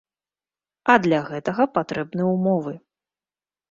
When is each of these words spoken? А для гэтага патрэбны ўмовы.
А 0.93 0.95
для 1.05 1.21
гэтага 1.29 1.69
патрэбны 1.79 2.23
ўмовы. 2.35 2.79